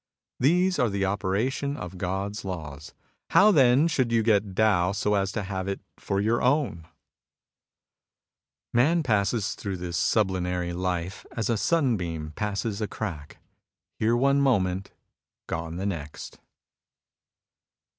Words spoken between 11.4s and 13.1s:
a sunbeam passes a